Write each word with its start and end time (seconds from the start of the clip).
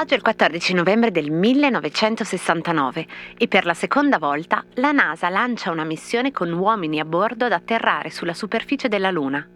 Oggi 0.00 0.14
è 0.14 0.16
il 0.16 0.22
14 0.22 0.72
novembre 0.72 1.10
del 1.10 1.30
1969 1.30 3.06
e 3.36 3.48
per 3.48 3.66
la 3.66 3.74
seconda 3.74 4.18
volta 4.18 4.64
la 4.74 4.92
NASA 4.92 5.28
lancia 5.28 5.70
una 5.70 5.84
missione 5.84 6.32
con 6.32 6.50
uomini 6.52 7.00
a 7.00 7.04
bordo 7.04 7.44
ad 7.44 7.52
atterrare 7.52 8.08
sulla 8.08 8.32
superficie 8.32 8.88
della 8.88 9.10
Luna. 9.10 9.46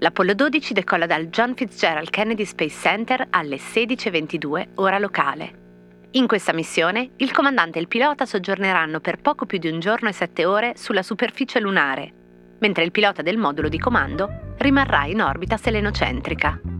L'Apollo 0.00 0.34
12 0.34 0.74
decolla 0.74 1.06
dal 1.06 1.28
John 1.28 1.54
Fitzgerald 1.54 2.10
Kennedy 2.10 2.44
Space 2.44 2.78
Center 2.78 3.26
alle 3.30 3.56
16.22 3.56 4.68
ora 4.74 4.98
locale. 4.98 5.58
In 6.12 6.26
questa 6.26 6.52
missione 6.52 7.12
il 7.16 7.32
comandante 7.32 7.78
e 7.78 7.80
il 7.80 7.88
pilota 7.88 8.26
soggiorneranno 8.26 9.00
per 9.00 9.20
poco 9.20 9.46
più 9.46 9.56
di 9.56 9.68
un 9.68 9.78
giorno 9.78 10.08
e 10.08 10.12
sette 10.12 10.44
ore 10.44 10.72
sulla 10.76 11.02
superficie 11.02 11.60
lunare, 11.60 12.12
mentre 12.60 12.84
il 12.84 12.90
pilota 12.90 13.22
del 13.22 13.36
modulo 13.36 13.68
di 13.68 13.78
comando 13.78 14.54
rimarrà 14.58 15.04
in 15.06 15.20
orbita 15.20 15.56
selenocentrica. 15.56 16.79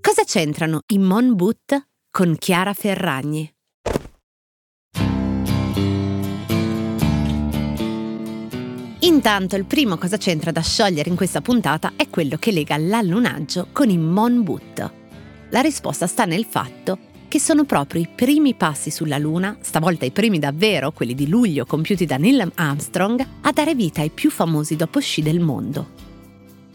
Cosa 0.00 0.24
c'entrano 0.24 0.80
i 0.88 0.98
Mon 0.98 1.34
Boot 1.34 1.88
con 2.10 2.36
Chiara 2.38 2.72
Ferragni? 2.72 3.52
Intanto 9.00 9.56
il 9.56 9.64
primo 9.64 9.96
cosa 9.96 10.16
c'entra 10.16 10.50
da 10.50 10.60
sciogliere 10.60 11.08
in 11.08 11.16
questa 11.16 11.40
puntata 11.40 11.92
è 11.96 12.08
quello 12.08 12.36
che 12.36 12.52
lega 12.52 12.76
l'allunaggio 12.76 13.68
con 13.72 13.90
i 13.90 13.96
Mon 13.96 14.42
Boot. 14.42 14.92
La 15.50 15.60
risposta 15.60 16.06
sta 16.06 16.24
nel 16.24 16.44
fatto 16.44 16.98
che 17.28 17.38
sono 17.38 17.64
proprio 17.64 18.00
i 18.00 18.08
primi 18.08 18.54
passi 18.54 18.90
sulla 18.90 19.18
Luna, 19.18 19.56
stavolta 19.60 20.04
i 20.04 20.10
primi 20.10 20.38
davvero, 20.38 20.92
quelli 20.92 21.14
di 21.14 21.28
luglio 21.28 21.66
compiuti 21.66 22.06
da 22.06 22.16
Neil 22.16 22.50
Armstrong, 22.54 23.26
a 23.42 23.52
dare 23.52 23.74
vita 23.74 24.00
ai 24.00 24.10
più 24.10 24.30
famosi 24.30 24.76
dopo 24.76 24.98
sci 24.98 25.22
del 25.22 25.40
mondo. 25.40 26.07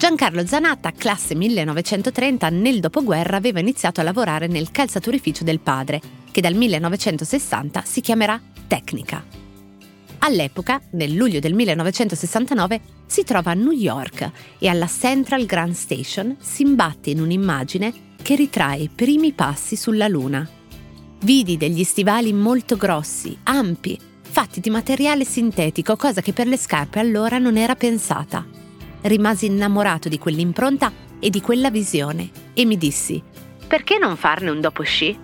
Giancarlo 0.00 0.46
Zanatta, 0.46 0.92
classe 0.92 1.34
1930, 1.34 2.48
nel 2.48 2.80
dopoguerra 2.80 3.36
aveva 3.36 3.60
iniziato 3.60 4.00
a 4.00 4.02
lavorare 4.02 4.46
nel 4.46 4.70
calzaturificio 4.70 5.44
del 5.44 5.60
padre, 5.60 6.00
che 6.30 6.40
dal 6.40 6.54
1960 6.54 7.82
si 7.84 8.00
chiamerà 8.00 8.40
Tecnica. 8.66 9.22
All'epoca, 10.20 10.80
nel 10.92 11.12
luglio 11.12 11.38
del 11.38 11.52
1969, 11.52 12.80
si 13.04 13.24
trova 13.24 13.50
a 13.50 13.54
New 13.54 13.72
York 13.72 14.30
e 14.58 14.68
alla 14.68 14.86
Central 14.86 15.44
Grand 15.44 15.74
Station 15.74 16.34
si 16.40 16.62
imbatte 16.62 17.10
in 17.10 17.20
un'immagine 17.20 17.92
che 18.22 18.36
ritrae 18.36 18.78
i 18.78 18.88
primi 18.88 19.32
passi 19.32 19.76
sulla 19.76 20.08
Luna. 20.08 20.48
Vidi 21.24 21.58
degli 21.58 21.84
stivali 21.84 22.32
molto 22.32 22.78
grossi, 22.78 23.36
ampi, 23.42 24.00
fatti 24.22 24.60
di 24.60 24.70
materiale 24.70 25.26
sintetico, 25.26 25.96
cosa 25.96 26.22
che 26.22 26.32
per 26.32 26.46
le 26.46 26.56
scarpe 26.56 27.00
allora 27.00 27.36
non 27.36 27.58
era 27.58 27.74
pensata 27.74 28.59
rimasi 29.02 29.46
innamorato 29.46 30.08
di 30.08 30.18
quell'impronta 30.18 30.92
e 31.18 31.30
di 31.30 31.40
quella 31.40 31.70
visione 31.70 32.30
e 32.54 32.64
mi 32.64 32.76
dissi, 32.76 33.22
perché 33.66 33.98
non 33.98 34.16
farne 34.16 34.50
un 34.50 34.60
dopo 34.60 34.82
sci? 34.82 35.16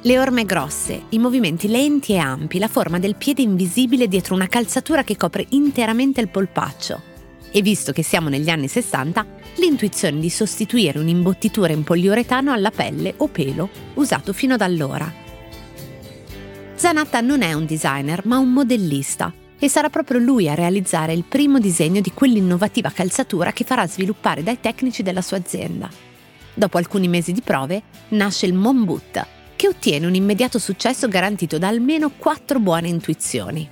Le 0.00 0.18
orme 0.18 0.44
grosse, 0.44 1.02
i 1.10 1.18
movimenti 1.18 1.68
lenti 1.68 2.12
e 2.12 2.18
ampi, 2.18 2.58
la 2.58 2.68
forma 2.68 2.98
del 2.98 3.16
piede 3.16 3.42
invisibile 3.42 4.08
dietro 4.08 4.34
una 4.34 4.46
calzatura 4.46 5.02
che 5.02 5.16
copre 5.16 5.44
interamente 5.50 6.20
il 6.20 6.28
polpaccio. 6.28 7.02
E 7.50 7.62
visto 7.62 7.92
che 7.92 8.02
siamo 8.02 8.28
negli 8.28 8.48
anni 8.48 8.68
60, 8.68 9.26
l'intuizione 9.56 10.20
di 10.20 10.30
sostituire 10.30 10.98
un'imbottitura 10.98 11.72
in 11.72 11.82
poliuretano 11.82 12.52
alla 12.52 12.70
pelle 12.70 13.14
o 13.16 13.26
pelo 13.26 13.68
usato 13.94 14.32
fino 14.32 14.54
ad 14.54 14.60
allora. 14.60 15.12
Zanatta 16.74 17.20
non 17.20 17.42
è 17.42 17.52
un 17.52 17.66
designer, 17.66 18.24
ma 18.24 18.38
un 18.38 18.52
modellista 18.52 19.32
e 19.58 19.68
sarà 19.68 19.90
proprio 19.90 20.20
lui 20.20 20.48
a 20.48 20.54
realizzare 20.54 21.12
il 21.12 21.24
primo 21.24 21.58
disegno 21.58 22.00
di 22.00 22.12
quell'innovativa 22.12 22.90
calzatura 22.90 23.52
che 23.52 23.64
farà 23.64 23.86
sviluppare 23.86 24.42
dai 24.42 24.60
tecnici 24.60 25.02
della 25.02 25.22
sua 25.22 25.38
azienda. 25.38 25.88
Dopo 26.54 26.78
alcuni 26.78 27.08
mesi 27.08 27.32
di 27.32 27.40
prove, 27.40 27.82
nasce 28.08 28.46
il 28.46 28.54
Monboot, 28.54 29.26
che 29.56 29.68
ottiene 29.68 30.06
un 30.06 30.14
immediato 30.14 30.58
successo 30.58 31.08
garantito 31.08 31.58
da 31.58 31.68
almeno 31.68 32.10
quattro 32.10 32.60
buone 32.60 32.88
intuizioni. 32.88 33.68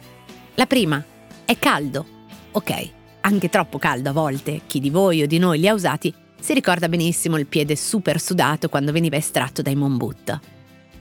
La 0.55 0.67
prima 0.67 1.03
è 1.45 1.59
caldo. 1.59 2.07
Ok, 2.53 2.91
anche 3.21 3.49
troppo 3.49 3.79
caldo 3.79 4.11
a 4.11 4.13
volte, 4.13 4.63
chi 4.67 4.81
di 4.81 4.91
voi 4.91 5.23
o 5.23 5.27
di 5.27 5.39
noi 5.39 5.59
li 5.59 5.69
ha 5.69 5.75
usati 5.75 6.13
si 6.39 6.55
ricorda 6.55 6.89
benissimo 6.89 7.39
il 7.39 7.47
piede 7.47 7.75
super 7.75 8.21
sudato 8.21 8.69
quando 8.69 8.93
veniva 8.93 9.17
estratto 9.17 9.63
dai 9.63 9.75
Monboot. 9.75 10.39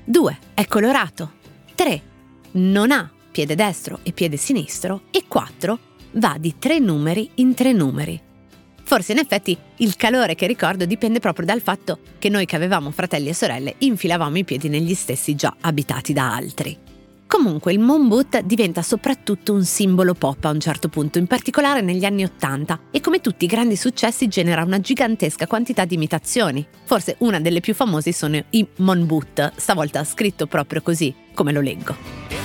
2. 0.06 0.38
È 0.54 0.66
colorato. 0.66 1.34
3. 1.76 2.02
Non 2.54 2.92
ha 2.92 3.12
piede 3.36 3.56
destro 3.56 4.00
e 4.04 4.14
piede 4.14 4.38
sinistro, 4.38 5.02
e 5.12 5.26
4 5.28 5.80
va 6.12 6.38
di 6.40 6.56
tre 6.58 6.80
numeri 6.80 7.32
in 7.36 7.54
tre 7.54 7.74
numeri. 7.74 8.18
Forse 8.82 9.12
in 9.12 9.18
effetti 9.18 9.58
il 9.78 9.98
calore 9.98 10.36
che 10.36 10.48
ricordo 10.48 10.86
dipende 10.86 11.20
proprio 11.20 11.46
dal 11.46 11.60
fatto 11.60 12.00
che 12.18 12.30
noi 12.30 12.46
che 12.46 12.56
avevamo 12.56 12.92
fratelli 12.92 13.28
e 13.28 13.34
sorelle 13.34 13.76
infilavamo 13.78 14.38
i 14.38 14.46
piedi 14.46 14.70
negli 14.70 14.94
stessi 14.94 15.36
già 15.36 15.54
abitati 15.60 16.14
da 16.14 16.34
altri. 16.34 16.78
Comunque 17.28 17.74
il 17.74 17.80
Moon 17.80 18.08
Boot 18.08 18.40
diventa 18.40 18.82
soprattutto 18.82 19.52
un 19.52 19.66
simbolo 19.66 20.14
pop 20.14 20.46
a 20.46 20.52
un 20.52 20.60
certo 20.62 20.88
punto, 20.88 21.18
in 21.18 21.28
particolare 21.28 21.82
negli 21.82 22.06
anni 22.06 22.24
Ottanta, 22.24 22.80
e 22.90 23.02
come 23.02 23.20
tutti 23.20 23.44
i 23.44 23.50
grandi 23.50 23.76
successi 23.76 24.30
genera 24.30 24.64
una 24.64 24.80
gigantesca 24.80 25.46
quantità 25.46 25.84
di 25.84 25.96
imitazioni. 25.96 26.66
Forse 26.86 27.18
una 27.20 27.42
delle 27.42 27.60
più 27.60 27.74
famose 27.74 28.14
sono 28.14 28.42
i 28.52 28.66
Moon 28.78 29.06
Boot, 29.06 29.52
stavolta 29.58 30.06
scritto 30.06 30.48
proprio 30.48 30.82
così, 30.82 31.14
come 31.34 31.52
lo 31.52 31.60
leggo. 31.60 32.45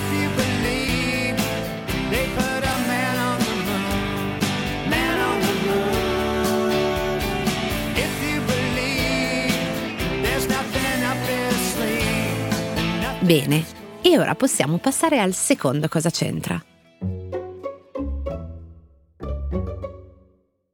Bene, 13.30 13.64
e 14.02 14.18
ora 14.18 14.34
possiamo 14.34 14.78
passare 14.78 15.20
al 15.20 15.34
secondo 15.34 15.86
cosa 15.86 16.10
c'entra. 16.10 16.60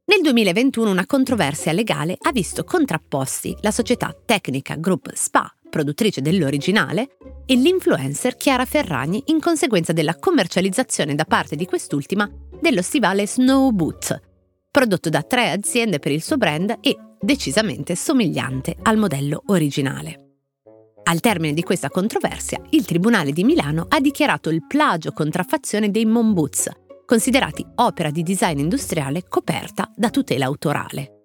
Nel 0.07 0.23
2021 0.23 0.91
una 0.91 1.05
controversia 1.05 1.73
legale 1.73 2.17
ha 2.19 2.33
visto 2.33 2.65
contrapposti 2.65 3.55
la 3.61 3.71
società 3.71 4.17
Tecnica 4.25 4.75
Group 4.77 5.13
Spa, 5.13 5.55
produttrice 5.69 6.23
dell'originale, 6.23 7.19
e 7.45 7.57
l'influencer 7.57 8.39
Chiara 8.39 8.65
Ferragni 8.65 9.23
in 9.27 9.39
conseguenza 9.39 9.93
della 9.93 10.17
commercializzazione 10.17 11.15
da 11.15 11.27
parte 11.27 11.57
di 11.57 11.67
quest'ultima 11.67 12.27
dello 12.59 12.81
stivale 12.81 13.27
Snow 13.27 13.71
Boot, 13.73 14.19
prodotto 14.71 15.11
da 15.11 15.21
tre 15.21 15.51
aziende 15.51 15.99
per 15.99 16.11
il 16.11 16.23
suo 16.23 16.39
brand 16.39 16.79
e 16.81 16.97
decisamente 17.21 17.95
somigliante 17.95 18.77
al 18.81 18.97
modello 18.97 19.43
originale. 19.49 20.26
Al 21.09 21.21
termine 21.21 21.55
di 21.55 21.63
questa 21.63 21.89
controversia, 21.89 22.61
il 22.71 22.85
Tribunale 22.85 23.31
di 23.31 23.45
Milano 23.45 23.87
ha 23.89 24.01
dichiarato 24.01 24.51
il 24.51 24.67
plagio 24.67 25.13
contraffazione 25.13 25.93
dei 25.93 26.05
Mon 26.05 26.33
Boots, 26.33 26.69
considerati 27.05 27.65
opera 27.77 28.11
di 28.11 28.25
design 28.25 28.59
industriale 28.59 29.23
coperta 29.29 29.89
da 29.95 30.11
tutela 30.11 30.47
autorale. 30.47 31.23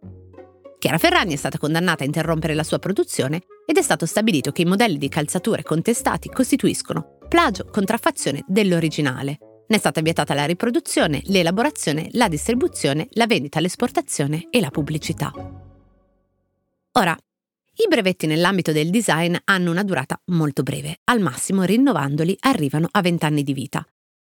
Chiara 0.77 0.99
Ferragni 0.99 1.33
è 1.33 1.37
stata 1.37 1.57
condannata 1.57 2.03
a 2.03 2.05
interrompere 2.05 2.53
la 2.53 2.63
sua 2.63 2.77
produzione 2.77 3.41
ed 3.65 3.75
è 3.75 3.81
stato 3.81 4.05
stabilito 4.05 4.51
che 4.51 4.61
i 4.61 4.65
modelli 4.65 4.99
di 4.99 5.09
calzature 5.09 5.63
contestati 5.63 6.29
costituiscono 6.29 7.17
plagio 7.27 7.65
contraffazione 7.65 8.43
dell'originale. 8.45 9.37
Ne 9.65 9.75
è 9.75 9.79
stata 9.79 10.01
vietata 10.01 10.35
la 10.35 10.45
riproduzione, 10.45 11.21
l'elaborazione, 11.25 12.07
la 12.11 12.27
distribuzione, 12.27 13.07
la 13.13 13.25
vendita, 13.25 13.59
l'esportazione 13.59 14.45
e 14.51 14.59
la 14.59 14.69
pubblicità. 14.69 15.31
Ora, 16.91 17.17
i 17.83 17.87
brevetti 17.87 18.27
nell'ambito 18.27 18.71
del 18.71 18.91
design 18.91 19.35
hanno 19.45 19.71
una 19.71 19.83
durata 19.83 20.19
molto 20.25 20.61
breve, 20.61 20.99
al 21.05 21.19
massimo 21.19 21.63
rinnovandoli 21.63 22.37
arrivano 22.41 22.87
a 22.91 23.01
20 23.01 23.25
anni 23.25 23.43
di 23.43 23.53
vita. 23.53 23.83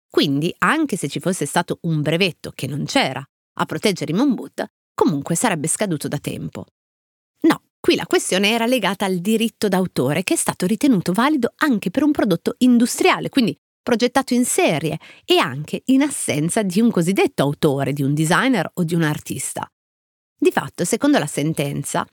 Quindi, 0.10 0.54
anche 0.58 0.98
se 0.98 1.08
ci 1.08 1.22
fosse 1.22 1.46
stato 1.46 1.80
un 1.84 2.02
brevetto 2.02 2.52
che 2.54 2.68
non 2.68 2.84
c'era 2.86 3.26
a 3.58 3.66
proteggere 3.66 4.12
i 4.12 4.16
Monboot, 4.16 4.66
comunque 4.94 5.36
sarebbe 5.36 5.68
scaduto 5.68 6.10
da 6.10 6.18
tempo. 6.18 6.66
No, 7.42 7.62
Qui 7.80 7.96
la 7.96 8.08
questione 8.08 8.50
era 8.50 8.66
legata 8.66 9.06
al 9.06 9.20
diritto 9.20 9.68
d'autore 9.68 10.24
che 10.24 10.34
è 10.34 10.38
stato 10.38 10.66
ritenuto 10.66 11.14
valido 11.14 11.54
anche 11.58 11.92
per 11.92 12.04
un 12.04 12.12
prodotto 12.12 12.56
industriale, 12.58 13.30
quindi 13.30 13.58
progettato 13.82 14.34
in 14.34 14.44
serie 14.44 15.00
e 15.24 15.38
anche 15.38 15.84
in 15.86 16.02
assenza 16.02 16.64
di 16.64 16.82
un 16.82 16.90
cosiddetto 16.90 17.44
autore, 17.44 17.94
di 17.94 18.02
un 18.02 18.16
designer 18.16 18.70
o 18.74 18.84
di 18.84 18.96
un 18.96 19.04
artista. 19.04 19.72
Di 20.36 20.52
fatto, 20.52 20.84
secondo 20.84 21.20
la 21.20 21.28
sentenza, 21.28 22.06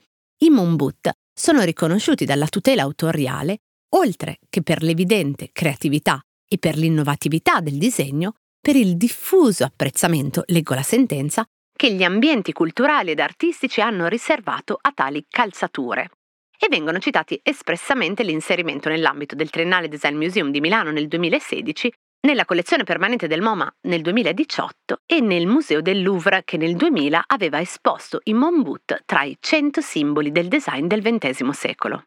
i 0.43 0.49
Moonboot 0.49 1.11
sono 1.33 1.63
riconosciuti 1.63 2.25
dalla 2.25 2.47
tutela 2.47 2.83
autoriale, 2.83 3.59
oltre 3.95 4.39
che 4.49 4.61
per 4.61 4.83
l'evidente 4.83 5.49
creatività 5.51 6.21
e 6.47 6.57
per 6.57 6.77
l'innovatività 6.77 7.59
del 7.59 7.77
disegno, 7.77 8.35
per 8.59 8.75
il 8.75 8.95
diffuso 8.95 9.63
apprezzamento, 9.63 10.43
leggo 10.47 10.73
la 10.73 10.83
sentenza, 10.83 11.45
che 11.75 11.91
gli 11.93 12.03
ambienti 12.03 12.53
culturali 12.53 13.11
ed 13.11 13.19
artistici 13.19 13.81
hanno 13.81 14.07
riservato 14.07 14.77
a 14.79 14.91
tali 14.93 15.25
calzature. 15.27 16.09
E 16.57 16.67
vengono 16.69 16.99
citati 16.99 17.39
espressamente 17.43 18.23
l'inserimento 18.23 18.87
nell'ambito 18.87 19.35
del 19.35 19.49
Triennale 19.49 19.89
Design 19.89 20.15
Museum 20.15 20.51
di 20.51 20.61
Milano 20.61 20.91
nel 20.91 21.07
2016, 21.07 21.91
nella 22.25 22.45
collezione 22.45 22.83
permanente 22.83 23.27
del 23.27 23.41
MoMA 23.41 23.69
nel 23.81 24.01
2018 24.01 25.01
e 25.05 25.19
nel 25.19 25.45
Museo 25.45 25.81
del 25.81 26.01
Louvre 26.01 26.43
che 26.45 26.57
nel 26.57 26.75
2000 26.75 27.25
aveva 27.27 27.59
esposto 27.59 28.21
i 28.23 28.33
Mon 28.33 28.61
Boot 28.61 29.01
tra 29.05 29.23
i 29.23 29.35
100 29.39 29.81
simboli 29.81 30.31
del 30.31 30.47
design 30.47 30.87
del 30.87 31.01
XX 31.01 31.49
secolo. 31.49 32.05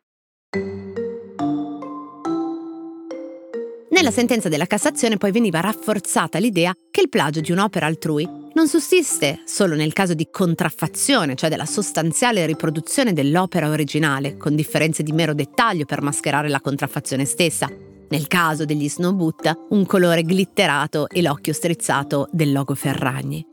Nella 3.90 4.10
sentenza 4.10 4.48
della 4.48 4.66
Cassazione 4.66 5.16
poi 5.16 5.32
veniva 5.32 5.60
rafforzata 5.60 6.38
l'idea 6.38 6.74
che 6.90 7.00
il 7.02 7.08
plagio 7.08 7.40
di 7.40 7.52
un'opera 7.52 7.86
altrui 7.86 8.28
non 8.54 8.68
sussiste 8.68 9.42
solo 9.44 9.74
nel 9.74 9.92
caso 9.92 10.14
di 10.14 10.28
contraffazione, 10.30 11.34
cioè 11.34 11.50
della 11.50 11.66
sostanziale 11.66 12.46
riproduzione 12.46 13.12
dell'opera 13.12 13.68
originale, 13.68 14.36
con 14.36 14.54
differenze 14.54 15.02
di 15.02 15.12
mero 15.12 15.34
dettaglio 15.34 15.84
per 15.84 16.00
mascherare 16.00 16.48
la 16.48 16.60
contraffazione 16.60 17.26
stessa. 17.26 17.86
Nel 18.08 18.26
caso 18.29 18.64
degli 18.64 18.88
Snowboot, 18.88 19.67
un 19.70 19.85
colore 19.85 20.23
glitterato 20.23 21.08
e 21.08 21.23
l'occhio 21.23 21.53
strizzato 21.53 22.29
del 22.31 22.53
logo 22.53 22.75
Ferragni. 22.75 23.44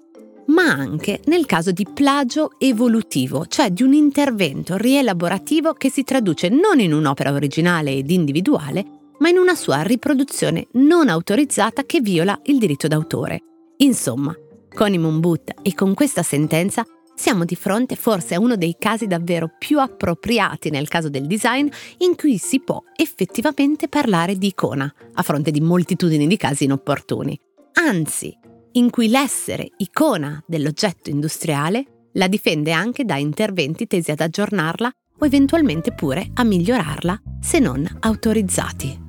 Ma 0.47 0.63
anche 0.63 1.21
nel 1.25 1.45
caso 1.45 1.71
di 1.71 1.87
plagio 1.91 2.51
evolutivo, 2.59 3.45
cioè 3.47 3.71
di 3.71 3.81
un 3.81 3.93
intervento 3.93 4.75
rielaborativo 4.75 5.73
che 5.73 5.89
si 5.89 6.03
traduce 6.03 6.49
non 6.49 6.79
in 6.79 6.93
un'opera 6.93 7.31
originale 7.31 7.93
ed 7.93 8.11
individuale, 8.11 8.85
ma 9.19 9.29
in 9.29 9.37
una 9.37 9.55
sua 9.55 9.81
riproduzione 9.81 10.67
non 10.73 11.07
autorizzata 11.07 11.83
che 11.83 12.01
viola 12.01 12.39
il 12.45 12.59
diritto 12.59 12.87
d'autore. 12.87 13.39
Insomma, 13.77 14.35
con 14.73 14.93
i 14.93 14.97
Moonboot 14.97 15.53
e 15.61 15.73
con 15.73 15.93
questa 15.93 16.23
sentenza 16.23 16.85
siamo 17.15 17.45
di 17.45 17.55
fronte 17.55 17.95
forse 17.95 18.35
a 18.35 18.39
uno 18.39 18.55
dei 18.55 18.75
casi 18.77 19.07
davvero 19.07 19.49
più 19.57 19.79
appropriati 19.79 20.69
nel 20.69 20.87
caso 20.87 21.09
del 21.09 21.27
design 21.27 21.67
in 21.99 22.15
cui 22.15 22.37
si 22.37 22.59
può 22.59 22.81
effettivamente 22.95 23.87
parlare 23.87 24.37
di 24.37 24.47
icona, 24.47 24.91
a 25.13 25.21
fronte 25.21 25.51
di 25.51 25.61
moltitudini 25.61 26.27
di 26.27 26.37
casi 26.37 26.63
inopportuni. 26.63 27.39
Anzi, 27.73 28.37
in 28.73 28.89
cui 28.89 29.09
l'essere 29.09 29.69
icona 29.77 30.43
dell'oggetto 30.47 31.09
industriale 31.09 32.09
la 32.13 32.27
difende 32.27 32.71
anche 32.71 33.05
da 33.05 33.17
interventi 33.17 33.87
tesi 33.87 34.11
ad 34.11 34.19
aggiornarla 34.19 34.91
o 35.19 35.25
eventualmente 35.25 35.93
pure 35.93 36.29
a 36.33 36.43
migliorarla 36.43 37.21
se 37.39 37.59
non 37.59 37.87
autorizzati. 37.99 39.01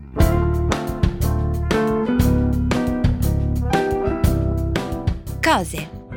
Cose 5.41 5.94